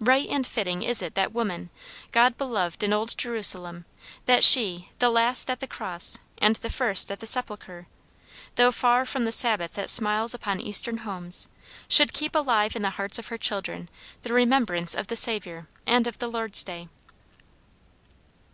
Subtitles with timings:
[0.00, 1.68] Right and fitting it is that woman,
[2.10, 3.84] God beloved in old Jerusalem,
[4.24, 7.86] that she, the last at the cross and the first at the sepulcher,
[8.54, 11.48] though far from the Sabbath that smiles upon eastern homes,
[11.88, 13.90] should keep alive in the hearts of her children
[14.22, 16.88] the remembrance of the Saviour and of the Lord's day.